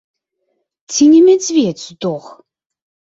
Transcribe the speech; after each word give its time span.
Ці 0.95 1.03
не 1.11 1.19
мядзведзь 1.27 1.83
здох? 1.91 2.25